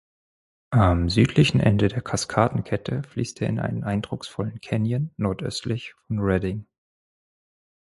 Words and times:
Am 0.71 1.09
südlichen 1.11 1.59
Ende 1.59 1.87
der 1.87 2.01
Kaskadenkette 2.01 3.03
fließt 3.03 3.39
er 3.43 3.49
in 3.49 3.59
einen 3.59 3.83
eindrucksvollen 3.83 4.59
Canyon 4.59 5.11
nordöstlich 5.17 5.93
von 6.07 6.17
Redding. 6.17 6.65